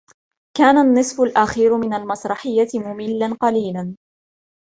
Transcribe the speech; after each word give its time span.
كان 0.57 0.77
النصف 0.77 1.21
الأخير 1.21 1.77
من 1.77 1.93
المسرحية 1.93 2.67
مملاً 2.75 3.35
قليلاً. 3.41 3.95